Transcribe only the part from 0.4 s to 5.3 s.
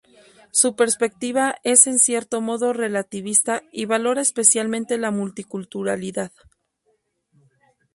Su perspectiva es en cierto modo relativista, y valora especialmente la